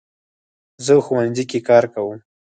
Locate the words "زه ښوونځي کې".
0.85-1.59